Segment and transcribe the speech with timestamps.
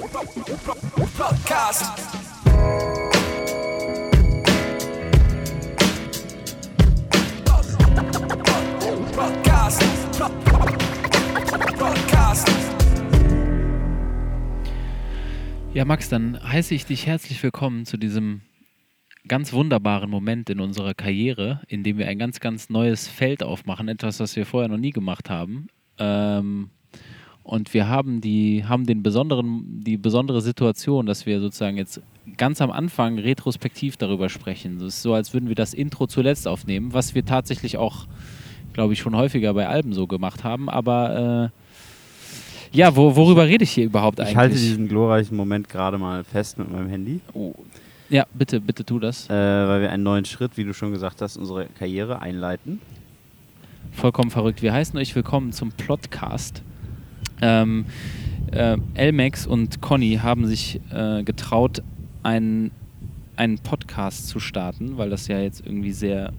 [0.00, 1.84] Podcast.
[15.74, 18.40] Ja, Max, dann heiße ich dich herzlich willkommen zu diesem
[19.28, 23.88] ganz wunderbaren Moment in unserer Karriere, in dem wir ein ganz, ganz neues Feld aufmachen,
[23.88, 25.68] etwas, was wir vorher noch nie gemacht haben.
[25.98, 26.70] Ähm,
[27.50, 32.00] und wir haben die, haben den besonderen, die besondere Situation, dass wir sozusagen jetzt
[32.36, 34.76] ganz am Anfang retrospektiv darüber sprechen.
[34.76, 38.06] Es ist so, als würden wir das Intro zuletzt aufnehmen, was wir tatsächlich auch,
[38.72, 40.68] glaube ich, schon häufiger bei Alben so gemacht haben.
[40.70, 41.50] Aber
[42.72, 44.30] äh, ja, wo, worüber rede ich hier überhaupt eigentlich?
[44.30, 47.52] Ich halte diesen glorreichen Moment gerade mal fest mit meinem Handy, Oh.
[48.10, 49.28] Ja, bitte, bitte tu das.
[49.28, 52.80] äh, weil wir einen neuen Schritt, wie du schon gesagt hast, unsere Karriere einleiten.
[53.90, 54.62] Vollkommen verrückt.
[54.62, 56.62] Wir heißen euch willkommen zum Plotcast.
[57.40, 57.86] Ähm,
[58.52, 61.82] äh, Elmex und Conny haben sich äh, getraut,
[62.22, 62.70] einen,
[63.36, 66.32] einen Podcast zu starten, weil das ja jetzt irgendwie sehr,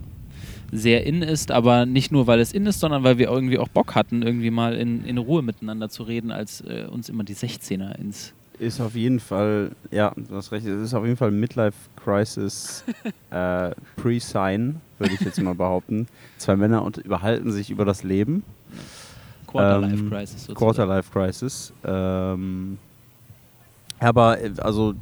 [0.72, 3.70] sehr in ist, aber nicht nur, weil es in ist, sondern weil wir irgendwie auch
[3.70, 7.36] Bock hatten, irgendwie mal in, in Ruhe miteinander zu reden, als äh, uns immer die
[7.36, 8.34] 16er ins.
[8.59, 12.84] Ist auf jeden Fall, ja, du hast recht, es ist auf jeden Fall Midlife Crisis
[13.32, 16.08] äh, Pre-Sign, würde ich jetzt mal behaupten.
[16.38, 18.44] Zwei Männer und überhalten sich über das Leben.
[19.52, 20.56] Quarter-Life Ähm, Crisis sozusagen.
[20.56, 21.74] Quarter Life Crisis.
[21.84, 22.78] Ähm,
[24.00, 24.94] aber äh, also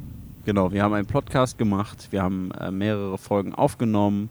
[0.44, 4.30] genau, wir haben einen Podcast gemacht, wir haben äh, mehrere Folgen aufgenommen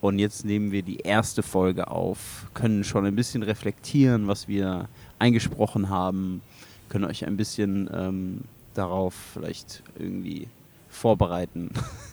[0.00, 4.88] und jetzt nehmen wir die erste Folge auf, können schon ein bisschen reflektieren, was wir
[5.18, 6.40] eingesprochen haben,
[6.88, 8.40] können euch ein bisschen ähm,
[8.74, 10.48] darauf vielleicht irgendwie
[10.88, 11.70] vorbereiten,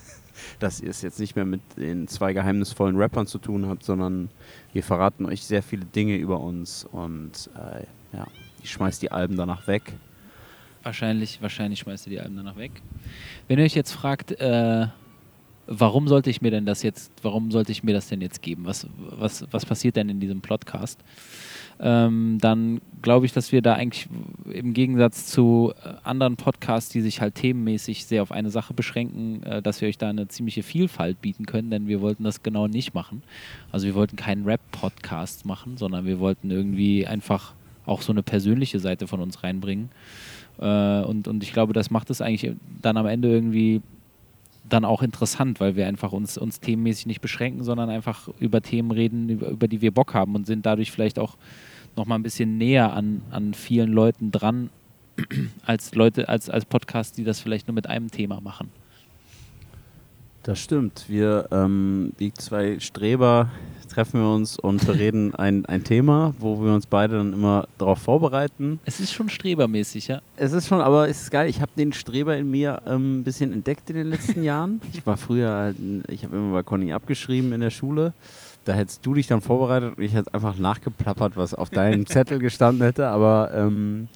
[0.58, 4.30] dass ihr es jetzt nicht mehr mit den zwei geheimnisvollen Rappern zu tun habt, sondern
[4.72, 7.84] wir verraten euch sehr viele Dinge über uns und äh,
[8.16, 8.26] ja,
[8.62, 9.92] ich schmeiß die Alben danach weg.
[10.82, 12.72] Wahrscheinlich, wahrscheinlich schmeißt ihr die Alben danach weg.
[13.46, 14.86] Wenn ihr euch jetzt fragt, äh,
[15.68, 18.64] warum sollte ich mir denn das jetzt, warum sollte ich mir das denn jetzt geben?
[18.64, 20.98] Was, was, was passiert denn in diesem Podcast?
[21.80, 24.08] Ähm, dann glaube ich, dass wir da eigentlich
[24.50, 29.42] im Gegensatz zu äh, anderen Podcasts, die sich halt themenmäßig sehr auf eine Sache beschränken,
[29.44, 32.66] äh, dass wir euch da eine ziemliche Vielfalt bieten können, denn wir wollten das genau
[32.66, 33.22] nicht machen.
[33.70, 37.54] Also wir wollten keinen Rap-Podcast machen, sondern wir wollten irgendwie einfach
[37.86, 39.90] auch so eine persönliche Seite von uns reinbringen.
[40.58, 43.82] Äh, und, und ich glaube, das macht es eigentlich dann am Ende irgendwie
[44.68, 48.90] dann auch interessant, weil wir einfach uns, uns themenmäßig nicht beschränken, sondern einfach über Themen
[48.90, 51.36] reden, über, über die wir Bock haben und sind dadurch vielleicht auch
[51.96, 54.70] noch mal ein bisschen näher an, an vielen Leuten dran,
[55.64, 58.70] als Leute, als, als Podcasts, die das vielleicht nur mit einem Thema machen.
[60.44, 61.04] Das stimmt.
[61.08, 63.50] Wir, ähm, die zwei Streber,
[63.98, 67.98] treffen wir uns und bereden ein, ein Thema, wo wir uns beide dann immer darauf
[67.98, 68.78] vorbereiten.
[68.84, 70.20] Es ist schon strebermäßig, ja.
[70.36, 71.48] Es ist schon, aber es ist geil.
[71.48, 74.80] Ich habe den Streber in mir ähm, ein bisschen entdeckt in den letzten Jahren.
[74.92, 75.76] Ich war früher, halt
[76.06, 78.12] ich habe immer bei Conny abgeschrieben in der Schule.
[78.66, 82.38] Da hättest du dich dann vorbereitet und ich hätte einfach nachgeplappert, was auf deinem Zettel
[82.38, 83.08] gestanden hätte.
[83.08, 84.06] Aber ähm,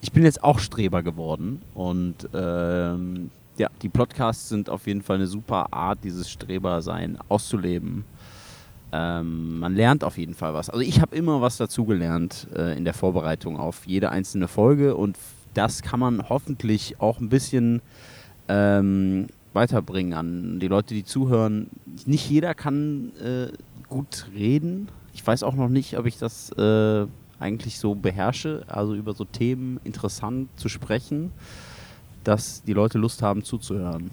[0.00, 5.16] ich bin jetzt auch Streber geworden und ähm, ja, die Podcasts sind auf jeden Fall
[5.16, 8.04] eine super Art, dieses Strebersein auszuleben.
[8.92, 10.70] Ähm, man lernt auf jeden Fall was.
[10.70, 15.16] Also ich habe immer was dazugelernt äh, in der Vorbereitung auf jede einzelne Folge und
[15.54, 17.82] das kann man hoffentlich auch ein bisschen
[18.48, 21.68] ähm, weiterbringen an die Leute, die zuhören.
[22.06, 23.48] Nicht jeder kann äh,
[23.88, 24.88] gut reden.
[25.12, 27.06] Ich weiß auch noch nicht, ob ich das äh,
[27.38, 31.32] eigentlich so beherrsche, also über so Themen interessant zu sprechen,
[32.24, 34.10] dass die Leute Lust haben zuzuhören.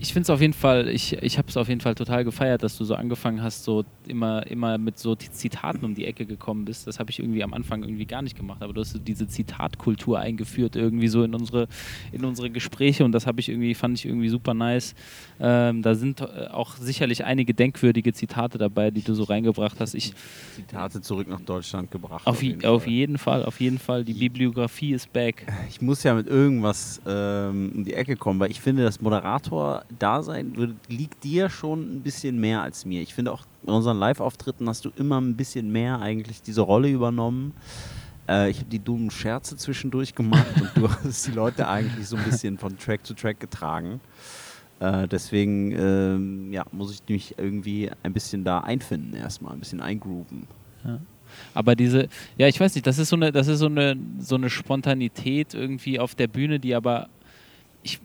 [0.00, 2.62] Ich finde es auf jeden Fall, ich, ich habe es auf jeden Fall total gefeiert,
[2.62, 6.64] dass du so angefangen hast, so immer, immer mit so Zitaten um die Ecke gekommen
[6.64, 6.86] bist.
[6.86, 9.26] Das habe ich irgendwie am Anfang irgendwie gar nicht gemacht, aber du hast so diese
[9.28, 11.68] Zitatkultur eingeführt, irgendwie so in unsere,
[12.12, 14.94] in unsere Gespräche und das habe ich irgendwie, fand ich irgendwie super nice.
[15.40, 19.94] Ähm, da sind äh, auch sicherlich einige denkwürdige Zitate dabei, die du so reingebracht hast.
[19.94, 20.12] Ich,
[20.54, 22.26] Zitate zurück nach Deutschland gebracht.
[22.26, 22.92] auf, je- jeden auf Fall.
[22.92, 25.46] jeden Fall, auf jeden Fall, die Bibliografie ist back.
[25.70, 29.83] Ich muss ja mit irgendwas ähm, um die Ecke kommen, weil ich finde, das Moderator-Dasein
[29.98, 33.02] wird- liegt dir schon ein bisschen mehr als mir.
[33.02, 36.90] Ich finde auch in unseren Live-Auftritten hast du immer ein bisschen mehr eigentlich diese Rolle
[36.90, 37.52] übernommen.
[38.28, 42.16] Äh, ich habe die dummen Scherze zwischendurch gemacht und du hast die Leute eigentlich so
[42.16, 44.00] ein bisschen von Track zu Track getragen.
[44.80, 49.80] Äh, deswegen ähm, ja, muss ich mich irgendwie ein bisschen da einfinden erstmal, ein bisschen
[49.80, 50.46] eingrooven.
[51.54, 54.34] Aber diese, ja, ich weiß nicht, das ist so eine, das ist so eine, so
[54.36, 57.08] eine Spontanität irgendwie auf der Bühne, die aber
[57.82, 58.00] ich,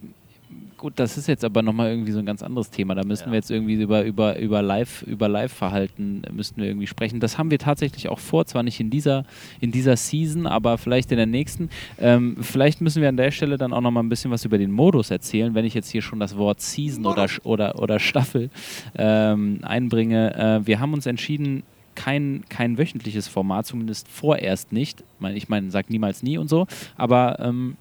[0.76, 2.94] Gut, das ist jetzt aber nochmal irgendwie so ein ganz anderes Thema.
[2.94, 3.32] Da müssten Ja.
[3.32, 7.20] wir jetzt irgendwie über, über, über Live, über Live-Verhalten müssten wir irgendwie sprechen.
[7.20, 9.24] Das haben wir tatsächlich auch vor, zwar nicht in dieser,
[9.60, 11.68] in dieser Season, aber vielleicht in der nächsten.
[11.98, 14.70] Ähm, vielleicht müssen wir an der Stelle dann auch nochmal ein bisschen was über den
[14.70, 18.48] Modus erzählen, wenn ich jetzt hier schon das Wort Season oder, oder, oder Staffel
[18.96, 20.34] ähm, einbringe.
[20.62, 21.62] Äh, wir haben uns entschieden,
[21.94, 25.00] kein, kein wöchentliches Format, zumindest vorerst nicht.
[25.00, 27.76] Ich meine, ich meine, sag niemals nie und so, aber ähm,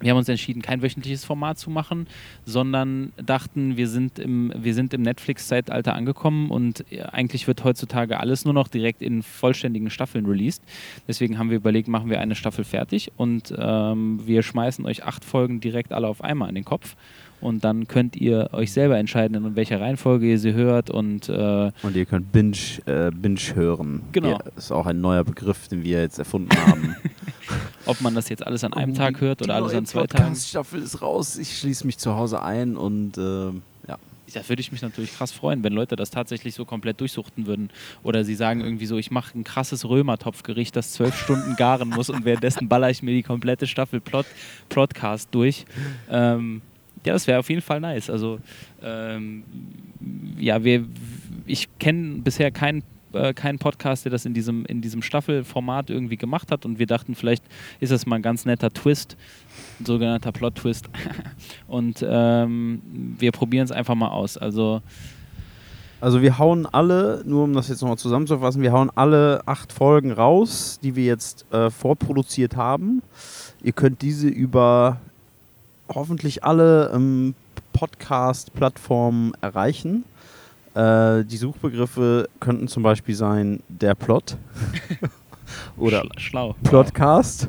[0.00, 2.06] wir haben uns entschieden, kein wöchentliches Format zu machen,
[2.44, 8.20] sondern dachten, wir sind im, wir sind im Netflix-Zeitalter angekommen und äh, eigentlich wird heutzutage
[8.20, 10.62] alles nur noch direkt in vollständigen Staffeln released.
[11.06, 15.24] Deswegen haben wir überlegt, machen wir eine Staffel fertig und ähm, wir schmeißen euch acht
[15.24, 16.96] Folgen direkt alle auf einmal in den Kopf.
[17.40, 21.70] Und dann könnt ihr euch selber entscheiden, in welcher Reihenfolge ihr sie hört und äh,
[21.82, 22.56] Und ihr könnt Binge,
[22.86, 24.02] äh, Binge hören.
[24.12, 24.30] Genau.
[24.30, 26.96] Ja, ist auch ein neuer Begriff, den wir jetzt erfunden haben.
[27.86, 30.06] ob man das jetzt alles an einem Oh, Tag hört die oder alles an zwei
[30.06, 30.24] Tagen.
[30.24, 31.38] Podcast-Staffel ist raus.
[31.38, 33.46] Ich schließe mich zu Hause ein und äh,
[33.88, 33.98] ja.
[34.34, 37.70] Da würde ich mich natürlich krass freuen, wenn Leute das tatsächlich so komplett durchsuchten würden.
[38.02, 42.10] Oder sie sagen irgendwie so, ich mache ein krasses Römertopfgericht, das zwölf Stunden garen muss
[42.10, 44.26] und währenddessen baller ich mir die komplette Staffel Plot,
[44.68, 45.64] Plotcast durch.
[46.10, 46.60] Ähm,
[47.08, 48.10] ja, das wäre auf jeden Fall nice.
[48.10, 48.38] Also,
[48.82, 49.42] ähm,
[50.38, 50.84] ja, wir,
[51.46, 52.82] ich kenne bisher keinen
[53.12, 56.86] äh, keinen Podcast, der das in diesem, in diesem Staffelformat irgendwie gemacht hat und wir
[56.86, 57.42] dachten, vielleicht
[57.80, 59.16] ist das mal ein ganz netter Twist,
[59.80, 60.90] ein sogenannter Plot-Twist.
[61.66, 62.82] und ähm,
[63.18, 64.36] wir probieren es einfach mal aus.
[64.36, 64.82] Also,
[66.00, 70.12] Also wir hauen alle, nur um das jetzt nochmal zusammenzufassen, wir hauen alle acht Folgen
[70.12, 73.02] raus, die wir jetzt äh, vorproduziert haben.
[73.62, 75.00] Ihr könnt diese über
[75.88, 77.34] hoffentlich alle ähm,
[77.72, 80.04] Podcast-Plattformen erreichen.
[80.74, 84.36] Äh, die Suchbegriffe könnten zum Beispiel sein der Plot
[85.76, 86.56] oder schla- schlau.
[86.64, 87.48] Plotcast.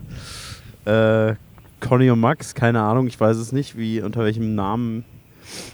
[0.86, 1.36] Äh,
[1.80, 5.06] Conny und Max, keine Ahnung, ich weiß es nicht, wie unter welchem Namen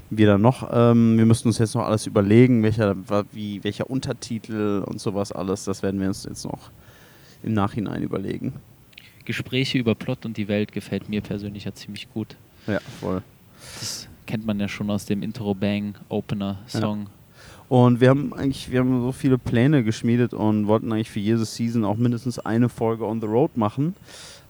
[0.10, 0.70] wir da noch.
[0.72, 2.96] Ähm, wir müssten uns jetzt noch alles überlegen, welcher,
[3.32, 5.66] wie, welcher Untertitel und sowas alles.
[5.66, 6.70] Das werden wir uns jetzt noch
[7.44, 8.54] im Nachhinein überlegen.
[9.26, 12.38] Gespräche über Plot und die Welt gefällt mir persönlich ja ziemlich gut.
[12.68, 13.22] Ja, voll.
[13.80, 17.08] Das kennt man ja schon aus dem Intro Bang Opener Song.
[17.68, 21.46] Und wir haben eigentlich, wir haben so viele Pläne geschmiedet und wollten eigentlich für jede
[21.46, 23.96] Season auch mindestens eine Folge on the road machen.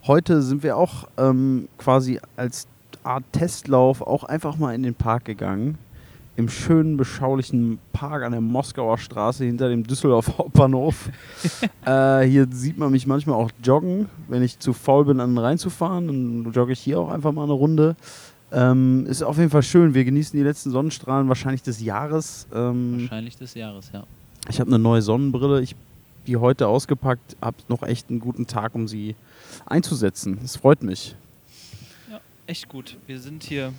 [0.06, 2.68] Heute sind wir auch ähm, quasi als
[3.02, 5.78] Art Testlauf auch einfach mal in den Park gegangen.
[6.36, 11.08] Im schönen, beschaulichen Park an der Moskauer Straße hinter dem Düsseldorf Hauptbahnhof.
[11.86, 14.08] äh, hier sieht man mich manchmal auch joggen.
[14.28, 17.52] Wenn ich zu faul bin, an reinzufahren, dann jogge ich hier auch einfach mal eine
[17.52, 17.96] Runde.
[18.52, 19.94] Ähm, ist auf jeden Fall schön.
[19.94, 22.46] Wir genießen die letzten Sonnenstrahlen wahrscheinlich des Jahres.
[22.54, 24.04] Ähm, Wahrscheinlich des Jahres, ja.
[24.48, 25.62] ich habe eine neue Sonnenbrille.
[25.62, 25.74] Ich
[26.26, 27.36] die heute ausgepackt.
[27.40, 29.14] Habe noch echt einen guten Tag, um sie
[29.64, 30.38] einzusetzen.
[30.44, 31.16] Es freut mich.
[32.10, 32.96] Ja, echt gut.
[33.06, 33.72] Wir sind hier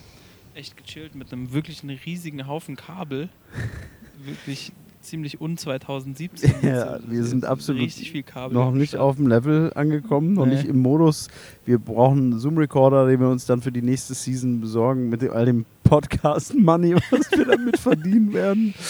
[0.57, 3.29] echt gechillt mit einem wirklich einen riesigen Haufen Kabel.
[4.25, 4.71] wirklich
[5.01, 6.55] ziemlich un 2017.
[6.63, 8.53] Ja, Also, wir sind absolut richtig viel Kabel.
[8.57, 10.55] Noch nicht auf dem Level angekommen, noch Nee.
[10.55, 11.29] nicht im Modus.
[11.65, 15.45] Wir brauchen einen Zoom-Recorder, den wir uns dann für die nächste Season besorgen, mit all
[15.45, 18.73] dem Podcast-Money, was wir damit verdienen werden.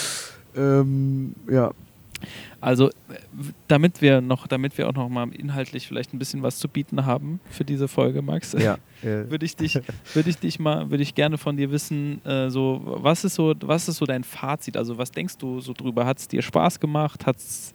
[0.55, 1.71] Ähm, ja,
[2.59, 2.91] Also, äh,
[3.67, 7.05] damit wir noch, damit wir auch noch mal inhaltlich vielleicht ein bisschen was zu bieten
[7.05, 8.77] haben für diese Folge, Max, ja.
[9.01, 9.79] würde ich dich,
[10.13, 13.53] würde ich dich mal, würde ich gerne von dir wissen, äh, so was ist so,
[13.61, 14.75] was ist so dein Fazit?
[14.75, 16.05] Also was denkst du so drüber?
[16.05, 17.25] Hat es dir Spaß gemacht?
[17.25, 17.73] Hat's,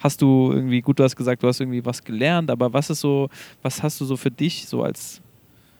[0.00, 3.00] hast du irgendwie, gut, du hast gesagt, du hast irgendwie was gelernt, aber was ist
[3.00, 3.28] so,
[3.62, 5.22] was hast du so für dich so als,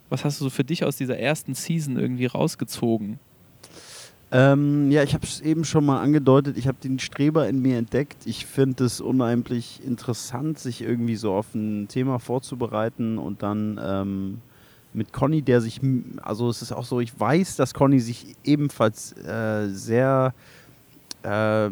[0.08, 3.18] was hast du so für dich aus dieser ersten Season irgendwie rausgezogen?
[4.36, 6.58] Ähm, ja, ich habe es eben schon mal angedeutet.
[6.58, 8.16] Ich habe den Streber in mir entdeckt.
[8.24, 14.38] Ich finde es unheimlich interessant, sich irgendwie so auf ein Thema vorzubereiten und dann ähm,
[14.92, 15.80] mit Conny, der sich,
[16.20, 20.34] also es ist auch so, ich weiß, dass Conny sich ebenfalls äh, sehr
[21.22, 21.70] äh,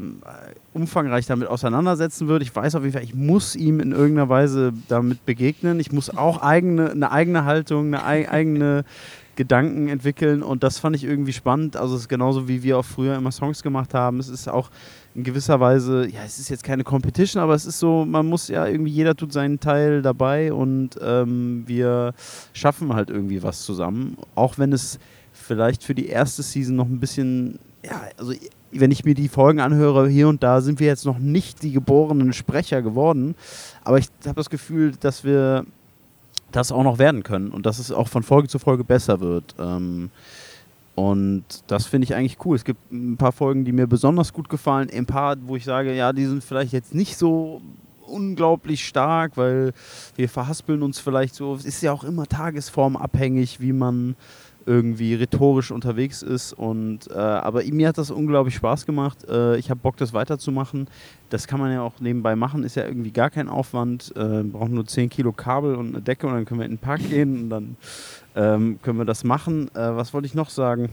[0.73, 2.45] umfangreich damit auseinandersetzen wird.
[2.45, 5.81] Ich weiß auf jeden Fall, ich muss ihm in irgendeiner Weise damit begegnen.
[5.81, 8.85] Ich muss auch eigene, eine eigene Haltung, eine ei eigene
[9.37, 11.77] Gedanken entwickeln und das fand ich irgendwie spannend.
[11.77, 14.19] Also es ist genauso wie wir auch früher immer Songs gemacht haben.
[14.21, 14.71] Es ist auch
[15.15, 18.49] in gewisser Weise, ja, es ist jetzt keine Competition, aber es ist so, man muss
[18.49, 22.15] ja irgendwie, jeder tut seinen Teil dabei und ähm, wir
[22.53, 24.17] schaffen halt irgendwie was zusammen.
[24.35, 24.99] Auch wenn es
[25.33, 28.35] vielleicht für die erste Season noch ein bisschen, ja, also
[28.71, 31.73] wenn ich mir die Folgen anhöre, hier und da sind wir jetzt noch nicht die
[31.73, 33.35] geborenen Sprecher geworden.
[33.85, 35.65] Aber ich habe das Gefühl, dass wir
[36.57, 39.55] das auch noch werden können und dass es auch von Folge zu Folge besser wird.
[39.59, 40.11] Ähm,
[40.95, 42.55] und das finde ich eigentlich cool.
[42.55, 45.95] Es gibt ein paar Folgen, die mir besonders gut gefallen, ein paar, wo ich sage,
[45.95, 47.63] ja, die sind vielleicht jetzt nicht so
[48.07, 49.73] unglaublich stark, weil
[50.17, 51.55] wir verhaspeln uns vielleicht so.
[51.55, 54.17] Es ist ja auch immer tagesformabhängig, wie man
[54.67, 56.53] irgendwie rhetorisch unterwegs ist.
[56.53, 59.25] Und, äh, aber mir hat das unglaublich Spaß gemacht.
[59.29, 60.89] Äh, ich habe Bock, das weiterzumachen.
[61.31, 64.13] Das kann man ja auch nebenbei machen, ist ja irgendwie gar kein Aufwand.
[64.17, 66.79] Äh, brauchen nur 10 Kilo Kabel und eine Decke und dann können wir in den
[66.79, 67.77] Park gehen und dann
[68.35, 69.69] ähm, können wir das machen.
[69.75, 70.91] Äh, was wollte ich noch sagen?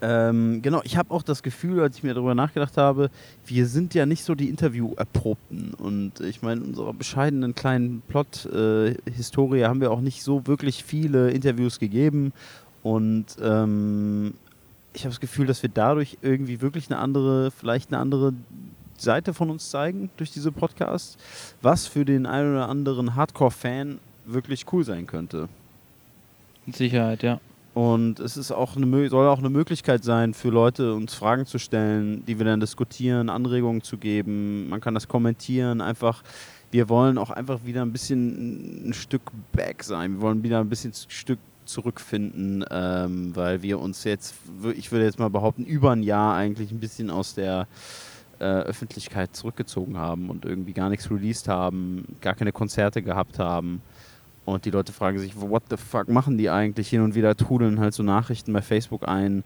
[0.00, 3.10] Ähm, genau, ich habe auch das Gefühl, als ich mir darüber nachgedacht habe,
[3.44, 5.74] wir sind ja nicht so die Interview-Erprobten.
[5.74, 11.30] Und ich meine, in unserer bescheidenen kleinen Plot-Historie haben wir auch nicht so wirklich viele
[11.30, 12.32] Interviews gegeben.
[12.82, 14.34] Und ähm,
[14.92, 18.32] ich habe das Gefühl, dass wir dadurch irgendwie wirklich eine andere, vielleicht eine andere
[18.96, 21.16] Seite von uns zeigen durch diese Podcasts,
[21.60, 25.48] was für den einen oder anderen Hardcore-Fan wirklich cool sein könnte.
[26.66, 27.40] Mit Sicherheit, ja.
[27.78, 31.60] Und es ist auch eine, soll auch eine Möglichkeit sein für Leute, uns Fragen zu
[31.60, 34.68] stellen, die wir dann diskutieren, Anregungen zu geben.
[34.68, 35.80] Man kann das kommentieren.
[35.80, 36.24] Einfach,
[36.72, 40.14] wir wollen auch einfach wieder ein bisschen ein Stück back sein.
[40.14, 44.34] Wir wollen wieder ein bisschen ein Stück zurückfinden, ähm, weil wir uns jetzt,
[44.74, 47.68] ich würde jetzt mal behaupten, über ein Jahr eigentlich ein bisschen aus der
[48.40, 53.82] äh, Öffentlichkeit zurückgezogen haben und irgendwie gar nichts released haben, gar keine Konzerte gehabt haben.
[54.48, 56.88] Und die Leute fragen sich, what the fuck machen die eigentlich?
[56.88, 59.44] Hin und wieder trudeln halt so Nachrichten bei Facebook ein,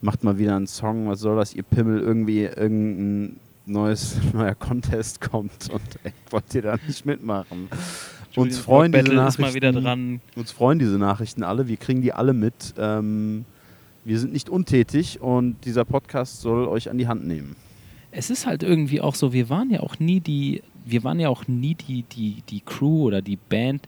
[0.00, 5.20] macht mal wieder einen Song, was soll das, ihr Pimmel, irgendwie irgendein neues, neuer Contest
[5.20, 7.68] kommt und ey, wollt ihr da nicht mitmachen?
[8.34, 10.20] Uns freuen diese Nachrichten.
[10.34, 12.74] Uns freuen diese Nachrichten alle, wir kriegen die alle mit.
[12.76, 13.44] Ähm,
[14.04, 17.54] wir sind nicht untätig und dieser Podcast soll euch an die Hand nehmen.
[18.10, 21.28] Es ist halt irgendwie auch so, wir waren ja auch nie die, wir waren ja
[21.28, 23.86] auch nie die, die, die Crew oder die Band,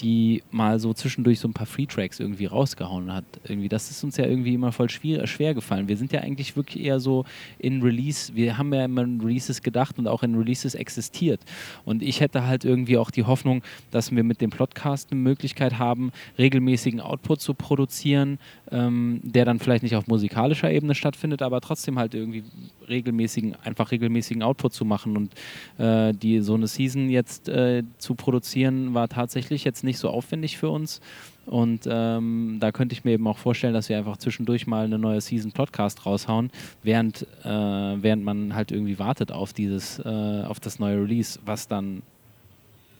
[0.00, 3.24] die mal so zwischendurch so ein paar Free-Tracks irgendwie rausgehauen hat.
[3.44, 5.88] Irgendwie, das ist uns ja irgendwie immer voll schwer, schwer gefallen.
[5.88, 7.24] Wir sind ja eigentlich wirklich eher so
[7.58, 11.40] in Release, wir haben ja immer in Releases gedacht und auch in Releases existiert.
[11.84, 15.78] Und ich hätte halt irgendwie auch die Hoffnung, dass wir mit dem Podcast eine Möglichkeit
[15.78, 18.38] haben, regelmäßigen Output zu produzieren,
[18.70, 22.44] ähm, der dann vielleicht nicht auf musikalischer Ebene stattfindet, aber trotzdem halt irgendwie
[22.88, 25.16] regelmäßigen, einfach regelmäßigen Output zu machen.
[25.16, 25.34] Und
[25.78, 30.58] äh, die so eine Season jetzt äh, zu produzieren, war tatsächlich jetzt nicht so aufwendig
[30.58, 31.00] für uns.
[31.46, 34.98] Und ähm, da könnte ich mir eben auch vorstellen, dass wir einfach zwischendurch mal eine
[34.98, 36.50] neue Season Podcast raushauen,
[36.82, 41.66] während, äh, während man halt irgendwie wartet auf dieses, äh, auf das neue Release, was
[41.66, 42.02] dann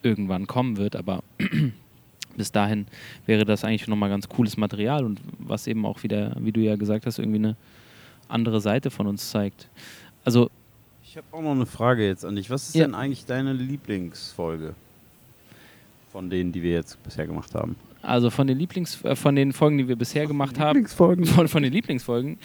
[0.02, 0.96] irgendwann kommen wird.
[0.96, 1.22] Aber
[2.38, 2.87] bis dahin
[3.26, 6.76] wäre das eigentlich nochmal ganz cooles Material und was eben auch wieder, wie du ja
[6.76, 7.57] gesagt hast, irgendwie eine
[8.28, 9.68] andere Seite von uns zeigt.
[10.25, 10.50] Also.
[11.04, 12.49] Ich habe auch noch eine Frage jetzt an dich.
[12.49, 12.85] Was ist ja.
[12.85, 14.75] denn eigentlich deine Lieblingsfolge?
[16.12, 17.76] Von denen, die wir jetzt bisher gemacht haben.
[18.02, 20.76] Also von den Lieblings äh, von den Folgen, die wir bisher gemacht haben.
[20.76, 21.25] Lieblingsfolgen.
[21.26, 22.38] Von, von den Lieblingsfolgen.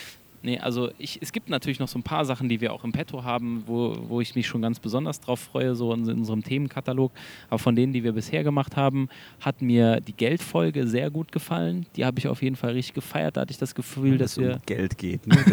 [0.43, 2.91] Nee, also ich, es gibt natürlich noch so ein paar Sachen, die wir auch im
[2.91, 6.43] Petto haben, wo, wo ich mich schon ganz besonders drauf freue, so in, in unserem
[6.43, 7.13] Themenkatalog.
[7.49, 9.07] Aber von denen, die wir bisher gemacht haben,
[9.39, 11.85] hat mir die Geldfolge sehr gut gefallen.
[11.95, 13.37] Die habe ich auf jeden Fall richtig gefeiert.
[13.37, 14.53] Da hatte ich das Gefühl, ja, dass, dass wir.
[14.55, 15.37] Um Geld geht, ne?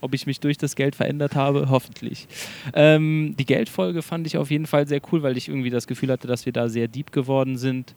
[0.00, 2.28] ob ich mich durch das Geld verändert habe, hoffentlich.
[2.74, 6.12] Ähm, die Geldfolge fand ich auf jeden Fall sehr cool, weil ich irgendwie das Gefühl
[6.12, 7.96] hatte, dass wir da sehr deep geworden sind.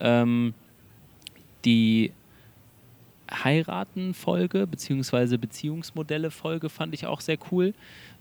[0.00, 0.52] Ähm,
[1.64, 2.12] die
[3.32, 5.36] Heiraten-Folge bzw.
[5.36, 7.74] Beziehungsmodelle-Folge fand ich auch sehr cool.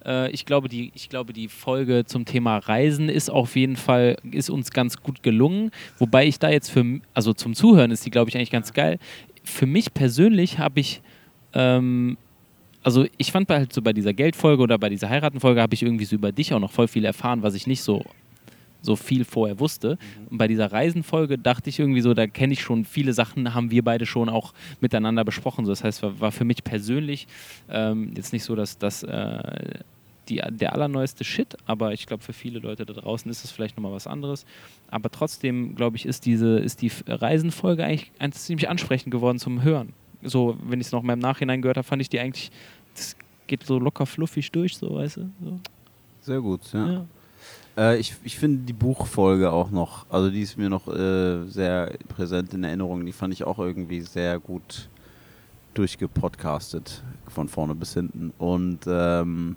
[0.05, 4.17] Äh, ich, glaube, die, ich glaube, die Folge zum Thema Reisen ist auf jeden Fall,
[4.31, 5.72] ist uns ganz gut gelungen.
[5.98, 9.00] Wobei ich da jetzt für, also zum Zuhören ist die, glaube ich, eigentlich ganz geil.
[9.43, 11.01] Für mich persönlich habe ich
[11.53, 12.17] ähm,
[12.83, 16.05] also ich fand halt so bei dieser Geldfolge oder bei dieser Heiratenfolge habe ich irgendwie
[16.05, 18.03] so über dich auch noch voll viel erfahren, was ich nicht so
[18.83, 19.97] so viel vorher wusste.
[19.97, 20.27] Mhm.
[20.27, 23.71] Und bei dieser Reisenfolge dachte ich irgendwie so, da kenne ich schon viele Sachen, haben
[23.71, 25.65] wir beide schon auch miteinander besprochen.
[25.65, 27.27] So, das heißt, war, war für mich persönlich
[27.69, 29.79] ähm, jetzt nicht so, dass das äh,
[30.29, 33.75] die, der allerneueste Shit, aber ich glaube, für viele Leute da draußen ist es vielleicht
[33.75, 34.45] nochmal was anderes.
[34.89, 39.93] Aber trotzdem, glaube ich, ist diese, ist die Reisenfolge eigentlich ziemlich ansprechend geworden zum Hören
[40.23, 42.51] so, wenn ich es noch mal im Nachhinein gehört habe, fand ich die eigentlich,
[42.95, 43.15] das
[43.47, 45.31] geht so locker fluffig durch, so, weißt du?
[45.43, 45.59] So.
[46.21, 46.91] Sehr gut, ja.
[46.91, 47.05] ja.
[47.77, 51.94] Äh, ich ich finde die Buchfolge auch noch, also die ist mir noch äh, sehr
[52.10, 53.06] präsent in Erinnerung.
[53.06, 54.89] Die fand ich auch irgendwie sehr gut
[55.74, 58.32] durchgepodcastet, von vorne bis hinten.
[58.38, 59.56] Und ähm,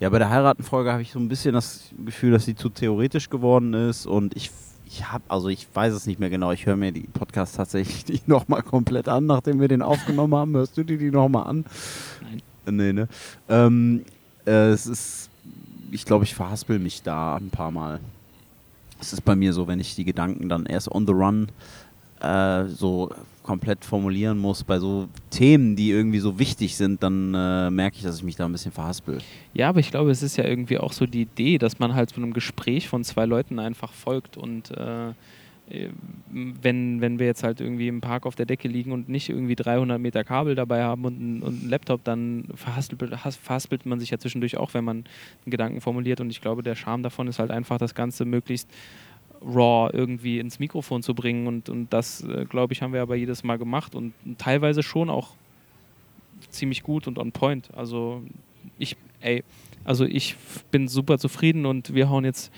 [0.00, 3.30] ja, bei der Heiratenfolge habe ich so ein bisschen das Gefühl, dass sie zu theoretisch
[3.30, 4.50] geworden ist und ich
[4.86, 8.26] ich habe, also ich weiß es nicht mehr genau, ich höre mir die Podcasts tatsächlich
[8.26, 10.54] nochmal komplett an, nachdem wir den aufgenommen haben.
[10.54, 11.64] Hörst du dir die nochmal an?
[12.22, 12.42] Nein.
[12.66, 13.08] Nee, ne?
[13.48, 14.04] Ähm,
[14.46, 15.30] äh, es ist,
[15.90, 18.00] ich glaube, ich verhaspel mich da ein paar Mal.
[19.00, 21.48] Es ist bei mir so, wenn ich die Gedanken dann erst on the run
[22.20, 23.10] äh, so
[23.42, 28.02] komplett formulieren muss bei so Themen, die irgendwie so wichtig sind, dann äh, merke ich,
[28.02, 29.18] dass ich mich da ein bisschen verhaspel.
[29.52, 32.10] Ja, aber ich glaube, es ist ja irgendwie auch so die Idee, dass man halt
[32.10, 35.12] so einem Gespräch von zwei Leuten einfach folgt und äh,
[35.66, 39.56] wenn, wenn wir jetzt halt irgendwie im Park auf der Decke liegen und nicht irgendwie
[39.56, 44.10] 300 Meter Kabel dabei haben und, ein, und einen Laptop, dann verhaspelt, verhaspelt man sich
[44.10, 46.20] ja zwischendurch auch, wenn man einen Gedanken formuliert.
[46.20, 48.68] Und ich glaube, der Charme davon ist halt einfach, das Ganze möglichst
[49.42, 51.46] raw irgendwie ins Mikrofon zu bringen.
[51.46, 55.08] Und, und das, äh, glaube ich, haben wir aber jedes Mal gemacht und teilweise schon
[55.08, 55.30] auch
[56.50, 57.68] ziemlich gut und on point.
[57.74, 58.22] Also
[58.78, 59.42] ich, ey,
[59.84, 60.36] also ich
[60.70, 62.52] bin super zufrieden und wir hauen jetzt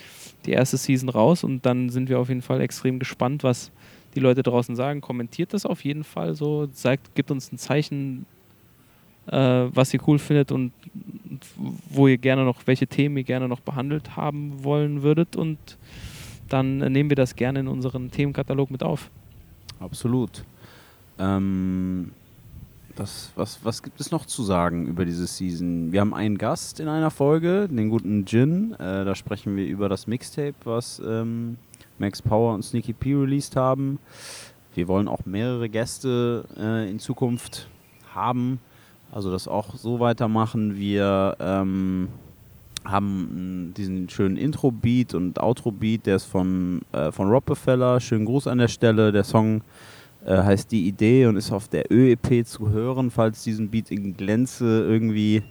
[0.45, 3.71] die erste Season raus und dann sind wir auf jeden Fall extrem gespannt, was
[4.15, 5.01] die Leute draußen sagen.
[5.01, 8.27] Kommentiert das auf jeden Fall so, zeigt, gibt uns ein Zeichen,
[9.27, 10.73] äh, was ihr cool findet und
[11.89, 15.59] wo ihr gerne noch, welche Themen ihr gerne noch behandelt haben wollen würdet und
[16.49, 19.11] dann nehmen wir das gerne in unseren Themenkatalog mit auf.
[19.81, 20.45] Absolut.
[21.19, 22.13] Ähm,
[22.97, 25.93] das, was, was gibt es noch zu sagen über diese Season?
[25.93, 28.73] Wir haben einen Gast in einer Folge, den guten Jin.
[28.75, 31.59] Äh, da sprechen wir über das Mixtape, was ähm,
[31.99, 33.99] Max Power und Sneaky P released haben.
[34.75, 37.69] Wir wollen auch mehrere Gäste äh, in Zukunft
[38.15, 38.61] haben,
[39.13, 40.77] also das auch so weitermachen.
[40.77, 42.09] Wir ähm,
[42.85, 48.01] haben diesen schönen Intro-Beat und Outro-Beat, der ist von, äh, von Rockefeller.
[48.01, 49.13] Schönen Gruß an der Stelle.
[49.13, 49.63] Der Song
[50.27, 54.17] äh, heißt Die Idee und ist auf der ÖEP zu hören, falls diesen Beat in
[54.17, 55.43] Glänze irgendwie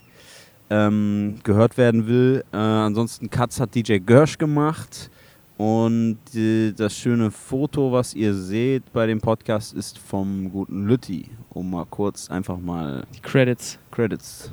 [0.70, 2.44] ähm, gehört werden will.
[2.52, 5.10] Äh, ansonsten Katz hat DJ Gersh gemacht.
[5.58, 11.30] Und äh, das schöne Foto, was ihr seht bei dem Podcast, ist vom guten Lütti.
[11.50, 13.06] Um mal kurz einfach mal.
[13.16, 13.80] Die Credits.
[13.92, 14.52] Credits.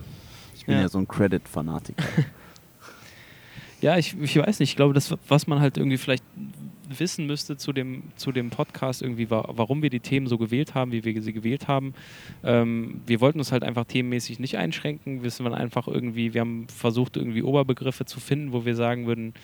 [0.55, 2.05] Ich bin ja, ja so ein Credit-Fanatiker.
[3.81, 4.71] ja, ich, ich weiß nicht.
[4.71, 6.23] Ich glaube, das, was man halt irgendwie vielleicht
[6.99, 10.93] wissen müsste zu dem, zu dem Podcast, irgendwie, warum wir die Themen so gewählt haben,
[10.93, 11.95] wie wir sie gewählt haben.
[12.45, 15.23] Ähm, wir wollten uns halt einfach themenmäßig nicht einschränken.
[15.23, 19.35] Wissen wir einfach irgendwie, wir haben versucht, irgendwie Oberbegriffe zu finden, wo wir sagen würden,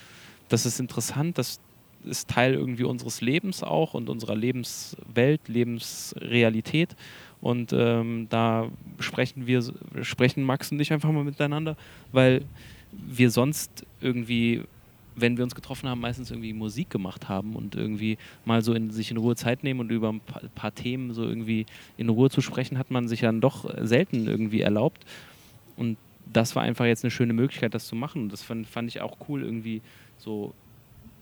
[0.49, 1.61] das ist interessant, das
[2.05, 6.97] ist Teil irgendwie unseres Lebens auch und unserer Lebenswelt, Lebensrealität.
[7.41, 9.63] Und ähm, da sprechen wir,
[10.03, 11.77] sprechen Max und ich einfach mal miteinander,
[12.13, 12.43] weil
[12.93, 14.63] wir sonst irgendwie
[15.21, 18.91] wenn wir uns getroffen haben, meistens irgendwie Musik gemacht haben und irgendwie mal so in,
[18.91, 22.31] sich in Ruhe Zeit nehmen und über ein paar, paar, Themen so irgendwie in Ruhe
[22.31, 25.05] zu sprechen, hat man sich dann doch selten irgendwie erlaubt.
[25.77, 25.97] Und
[26.33, 28.23] das war einfach jetzt eine schöne Möglichkeit, das zu machen.
[28.23, 29.83] Und das fand, fand ich auch cool, irgendwie
[30.19, 30.55] so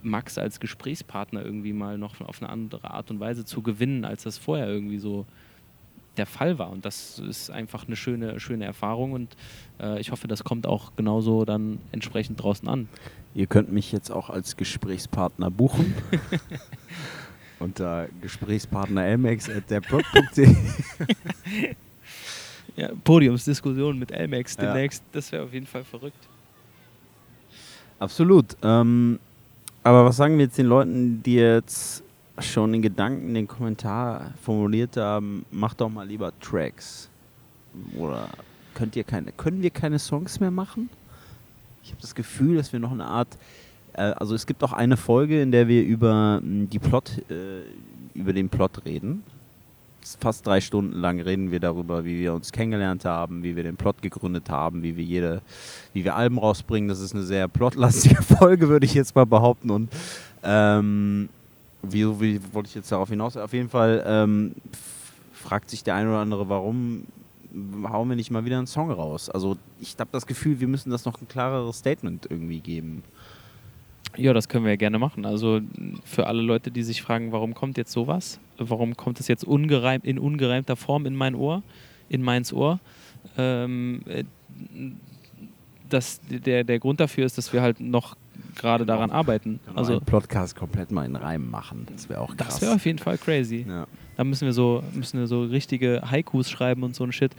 [0.03, 4.23] Max als Gesprächspartner irgendwie mal noch auf eine andere Art und Weise zu gewinnen, als
[4.23, 5.27] das vorher irgendwie so
[6.19, 6.71] der Fall war.
[6.71, 9.37] Und das ist einfach eine schöne, schöne Erfahrung und
[9.81, 12.89] äh, ich hoffe, das kommt auch genauso dann entsprechend draußen an.
[13.35, 15.95] Ihr könnt mich jetzt auch als Gesprächspartner buchen.
[17.59, 20.57] unter Gesprächspartner mx.derblog.de
[22.77, 25.09] ja, Podiumsdiskussion mit LMAX demnächst, ja.
[25.13, 26.29] das wäre auf jeden Fall verrückt.
[27.99, 28.57] Absolut.
[28.63, 29.19] Ähm,
[29.83, 32.03] aber was sagen wir jetzt den Leuten, die jetzt
[32.41, 37.09] schon in Gedanken den Kommentar formuliert haben, macht doch mal lieber Tracks.
[37.97, 38.29] Oder
[38.75, 40.89] könnt ihr keine, können wir keine Songs mehr machen?
[41.83, 43.29] Ich habe das Gefühl, dass wir noch eine Art,
[43.93, 47.63] äh, also es gibt auch eine Folge, in der wir über hm, die Plot, äh,
[48.15, 49.23] über den Plot reden.
[50.21, 53.77] Fast drei Stunden lang reden wir darüber, wie wir uns kennengelernt haben, wie wir den
[53.77, 55.43] Plot gegründet haben, wie wir jede,
[55.95, 56.89] wie wir Alben rausbringen.
[56.89, 59.71] Das ist eine sehr plotlastige Folge, würde ich jetzt mal behaupten.
[59.71, 59.91] Und
[60.45, 61.29] ähm,
[61.93, 63.37] wie, wie wollte ich jetzt darauf hinaus?
[63.37, 64.55] Auf jeden Fall ähm,
[65.33, 67.05] fragt sich der eine oder andere, warum
[67.85, 69.31] hauen wir nicht mal wieder einen Song raus?
[69.31, 73.03] Also ich habe das Gefühl, wir müssen das noch ein klareres Statement irgendwie geben.
[74.17, 75.27] Ja, das können wir ja gerne machen.
[75.27, 75.61] Also
[76.05, 78.39] für alle Leute, die sich fragen, warum kommt jetzt sowas?
[78.59, 81.63] Warum kommt es jetzt ungereimt, in ungereimter Form in mein Ohr,
[82.09, 82.81] in meins Ohr?
[83.37, 84.25] Ähm, äh,
[85.89, 88.17] das, der, der Grund dafür ist, dass wir halt noch
[88.57, 88.97] gerade genau.
[88.97, 89.61] daran arbeiten.
[89.75, 91.87] Also einen Podcast komplett mal in Reim machen.
[91.93, 92.55] Das wäre auch krass.
[92.55, 93.65] Das wäre auf jeden Fall crazy.
[93.69, 93.87] Ja.
[94.17, 97.33] Da müssen wir so müssen wir so richtige Haikus schreiben und so ein Shit.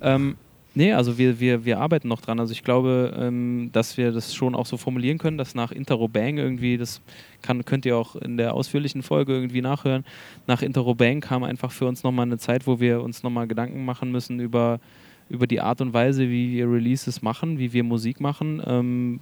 [0.00, 0.36] Ähm,
[0.74, 2.38] nee, also wir, wir, wir arbeiten noch dran.
[2.40, 6.38] Also ich glaube, ähm, dass wir das schon auch so formulieren können, dass nach Interrobang
[6.38, 7.00] irgendwie, das
[7.42, 10.04] kann, könnt ihr auch in der ausführlichen Folge irgendwie nachhören,
[10.46, 14.12] nach Interrobang kam einfach für uns nochmal eine Zeit, wo wir uns nochmal Gedanken machen
[14.12, 14.78] müssen über,
[15.28, 18.62] über die Art und Weise, wie wir Releases machen, wie wir Musik machen.
[18.64, 19.20] Ähm,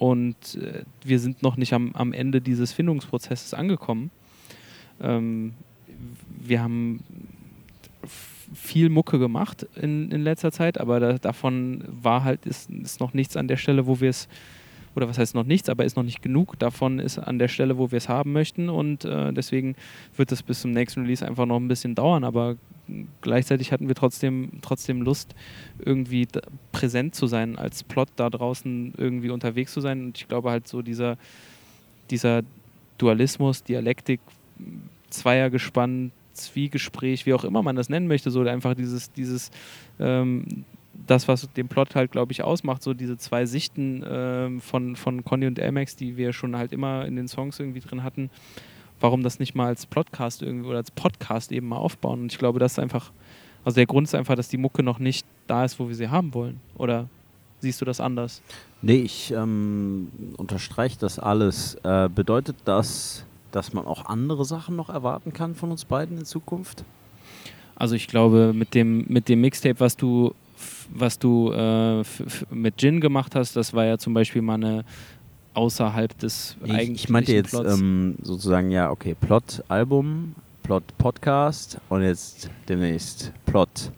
[0.00, 4.10] und äh, wir sind noch nicht am, am Ende dieses Findungsprozesses angekommen.
[4.98, 5.52] Ähm,
[6.40, 7.04] wir haben
[8.54, 13.12] viel Mucke gemacht in, in letzter Zeit, aber da, davon war halt, ist, ist noch
[13.12, 14.26] nichts an der Stelle, wo wir es
[14.96, 16.58] oder was heißt noch nichts, aber ist noch nicht genug.
[16.58, 19.76] Davon ist an der Stelle, wo wir es haben möchten und äh, deswegen
[20.16, 22.56] wird es bis zum nächsten Release einfach noch ein bisschen dauern, aber
[23.20, 25.34] gleichzeitig hatten wir trotzdem, trotzdem Lust,
[25.78, 26.26] irgendwie
[26.72, 30.04] präsent zu sein, als Plot da draußen irgendwie unterwegs zu sein.
[30.04, 31.16] Und ich glaube halt so dieser,
[32.10, 32.42] dieser
[32.98, 34.20] Dualismus, Dialektik,
[35.10, 39.50] Zweiergespann, Zwiegespräch, wie auch immer man das nennen möchte, so einfach dieses, dieses,
[39.98, 40.64] ähm,
[41.06, 45.24] das, was den Plot halt, glaube ich, ausmacht, so diese zwei Sichten ähm, von, von
[45.24, 48.30] Conny und Amex, die wir schon halt immer in den Songs irgendwie drin hatten,
[49.00, 52.22] warum das nicht mal als Podcast irgendwie oder als Podcast eben mal aufbauen.
[52.22, 53.10] Und ich glaube, das ist einfach,
[53.64, 56.08] also der Grund ist einfach, dass die Mucke noch nicht da ist, wo wir sie
[56.08, 56.60] haben wollen.
[56.76, 57.08] Oder
[57.60, 58.42] siehst du das anders?
[58.82, 61.74] Nee, ich ähm, unterstreiche das alles.
[61.82, 66.24] Äh, bedeutet das, dass man auch andere Sachen noch erwarten kann von uns beiden in
[66.24, 66.84] Zukunft?
[67.76, 70.34] Also ich glaube, mit dem, mit dem Mixtape, was du,
[70.92, 72.02] was du äh,
[72.50, 74.84] mit Jin gemacht hast, das war ja zum Beispiel mal eine
[75.60, 81.78] außerhalb des Ich, eigentlichen ich meinte jetzt ähm, sozusagen, ja, okay, Plot Album, Plot Podcast
[81.90, 83.92] und jetzt demnächst Plot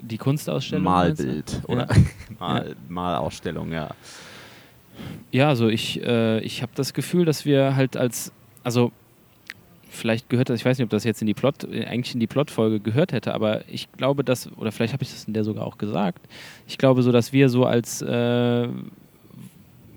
[0.00, 0.84] die Kunstausstellung.
[0.84, 1.86] Malbild oder
[2.38, 3.90] Mal, Malausstellung, ja.
[5.30, 8.32] Ja, also ich, äh, ich habe das Gefühl, dass wir halt als,
[8.64, 8.90] also
[9.90, 12.20] vielleicht gehört das, ich weiß nicht, ob das jetzt in die Plot, äh, eigentlich in
[12.20, 15.44] die Plotfolge gehört hätte, aber ich glaube, dass, oder vielleicht habe ich das in der
[15.44, 16.26] sogar auch gesagt,
[16.66, 18.68] ich glaube so, dass wir so als, äh,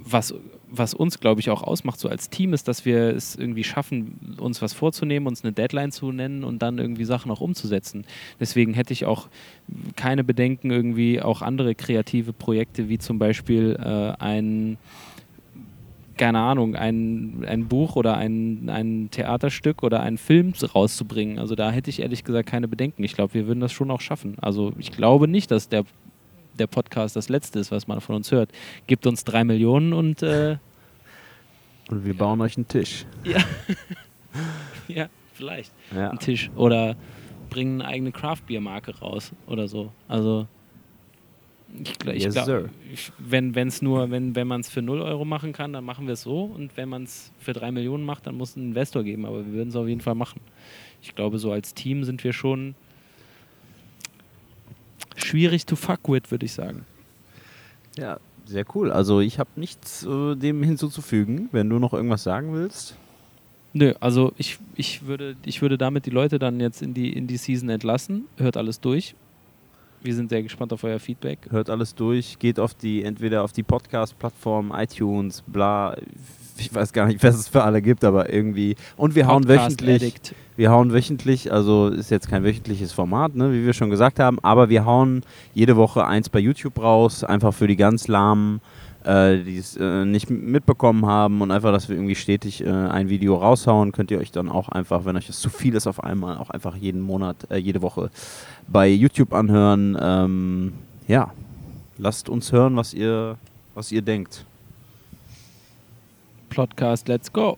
[0.06, 0.34] was,
[0.70, 4.36] was uns, glaube ich, auch ausmacht, so als Team, ist, dass wir es irgendwie schaffen,
[4.40, 8.06] uns was vorzunehmen, uns eine Deadline zu nennen und dann irgendwie Sachen auch umzusetzen.
[8.40, 9.28] Deswegen hätte ich auch
[9.96, 14.78] keine Bedenken, irgendwie auch andere kreative Projekte, wie zum Beispiel äh, ein
[16.18, 21.40] keine Ahnung, ein, ein Buch oder ein, ein Theaterstück oder einen Film rauszubringen.
[21.40, 23.04] Also da hätte ich ehrlich gesagt keine Bedenken.
[23.04, 24.38] Ich glaube, wir würden das schon auch schaffen.
[24.42, 25.84] Also ich glaube nicht, dass der,
[26.58, 28.52] der Podcast das letzte ist, was man von uns hört.
[28.88, 30.58] Gibt uns drei Millionen und äh,
[31.90, 33.06] Und wir bauen euch einen Tisch.
[33.24, 33.40] ja.
[34.88, 35.72] ja, vielleicht.
[35.96, 36.10] Ja.
[36.10, 36.50] Einen Tisch.
[36.56, 36.96] Oder
[37.50, 39.92] bringen eine eigene Craft-Bier-Marke raus oder so.
[40.08, 40.48] Also
[41.84, 42.70] ich, ich Yes, glaube,
[43.20, 46.14] wenn wenn's nur, wenn, wenn man es für 0 Euro machen kann, dann machen wir
[46.14, 46.44] es so.
[46.44, 49.26] Und wenn man es für 3 Millionen macht, dann muss es einen Investor geben.
[49.26, 50.42] Aber wir würden es auf jeden Fall machen.
[51.02, 52.76] Ich glaube, so als Team sind wir schon
[55.26, 56.86] schwierig to fuck with, würde ich sagen.
[57.98, 58.92] ja, sehr cool.
[58.92, 61.50] Also ich habe nichts äh, dem hinzuzufügen.
[61.52, 62.96] Wenn du noch irgendwas sagen willst.
[63.74, 67.28] Nö, also ich, ich, würde, ich würde damit die Leute dann jetzt in die, in
[67.28, 68.26] die Season entlassen.
[68.38, 69.16] Hört alles durch.
[70.06, 71.40] Wir sind sehr gespannt auf euer Feedback.
[71.50, 75.98] Hört alles durch, geht auf die, entweder auf die Podcast-Plattform, iTunes, bla.
[76.60, 78.76] Ich weiß gar nicht, was es für alle gibt, aber irgendwie.
[78.98, 80.14] Und wir hauen Podcast wöchentlich.
[80.14, 80.36] Addict.
[80.58, 84.38] Wir hauen wöchentlich, also ist jetzt kein wöchentliches Format, ne, wie wir schon gesagt haben,
[84.44, 85.24] aber wir hauen
[85.56, 88.62] jede Woche eins bei YouTube raus, einfach für die ganz lahmen,
[89.06, 93.10] äh, die es äh, nicht mitbekommen haben und einfach, dass wir irgendwie stetig äh, ein
[93.10, 96.04] Video raushauen, könnt ihr euch dann auch einfach, wenn euch das zu viel ist auf
[96.04, 98.10] einmal, auch einfach jeden Monat, äh, jede Woche
[98.68, 99.98] bei YouTube anhören.
[100.02, 100.74] Ähm,
[101.08, 101.32] ja,
[101.98, 103.38] lasst uns hören, was ihr,
[103.74, 104.46] was ihr denkt.
[106.50, 107.58] Podcast, let's go.